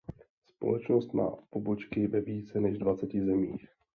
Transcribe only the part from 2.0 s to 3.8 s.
ve více než dvaceti zemích.